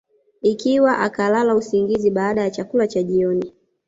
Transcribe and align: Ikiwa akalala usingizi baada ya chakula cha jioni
Ikiwa 0.41 0.97
akalala 0.97 1.55
usingizi 1.55 2.11
baada 2.11 2.41
ya 2.41 2.49
chakula 2.51 2.87
cha 2.87 3.03
jioni 3.03 3.53